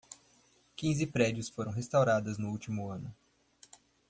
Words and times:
Quinze 0.75 1.05
prédios 1.05 1.47
foram 1.47 1.71
restauradas 1.71 2.39
no 2.39 2.49
último 2.49 2.89
ano 2.89 3.13